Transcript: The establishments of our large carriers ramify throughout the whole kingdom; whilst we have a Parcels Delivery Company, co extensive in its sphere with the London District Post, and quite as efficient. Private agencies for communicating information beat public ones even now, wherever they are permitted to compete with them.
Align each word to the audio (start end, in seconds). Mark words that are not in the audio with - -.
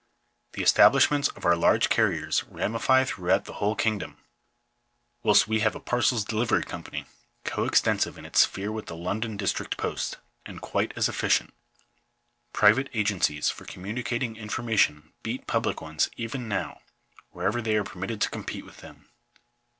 The 0.53 0.63
establishments 0.63 1.27
of 1.27 1.45
our 1.45 1.55
large 1.55 1.87
carriers 1.89 2.43
ramify 2.45 3.03
throughout 3.03 3.45
the 3.45 3.53
whole 3.61 3.75
kingdom; 3.75 4.17
whilst 5.21 5.47
we 5.47 5.59
have 5.59 5.75
a 5.75 5.79
Parcels 5.79 6.25
Delivery 6.25 6.63
Company, 6.63 7.05
co 7.45 7.65
extensive 7.65 8.17
in 8.17 8.25
its 8.25 8.39
sphere 8.39 8.71
with 8.71 8.87
the 8.87 8.95
London 8.95 9.37
District 9.37 9.77
Post, 9.77 10.17
and 10.43 10.59
quite 10.59 10.91
as 10.95 11.07
efficient. 11.07 11.53
Private 12.51 12.89
agencies 12.95 13.51
for 13.51 13.65
communicating 13.65 14.37
information 14.37 15.13
beat 15.21 15.45
public 15.45 15.81
ones 15.83 16.09
even 16.17 16.47
now, 16.47 16.81
wherever 17.29 17.61
they 17.61 17.75
are 17.77 17.83
permitted 17.83 18.21
to 18.21 18.31
compete 18.31 18.65
with 18.65 18.77
them. 18.77 19.07